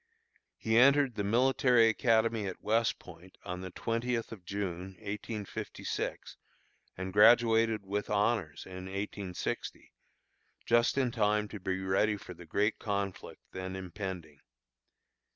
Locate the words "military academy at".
1.23-2.63